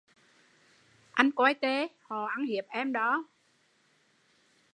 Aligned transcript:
Anh 1.13 1.31
coi 1.33 1.53
tề, 1.53 1.87
họ 2.01 2.25
ăn 2.25 2.45
hiếp 2.45 2.65
em 2.69 2.93